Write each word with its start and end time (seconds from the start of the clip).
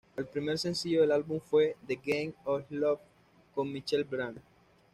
El 0.17 0.25
primer 0.25 0.57
sencillo 0.57 1.01
del 1.01 1.11
álbum 1.11 1.39
fue 1.39 1.75
"The 1.85 1.99
Game 2.03 2.33
of 2.45 2.63
Love", 2.71 3.01
con 3.53 3.71
Michelle 3.71 4.03
Branch. 4.03 4.39